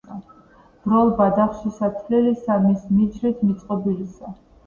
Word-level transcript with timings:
ბროლ-ბადახშისა 0.85 1.89
თლილისა, 1.99 2.57
მის 2.65 2.87
მიჯრით 2.97 3.45
მიწყობილისა. 3.51 4.35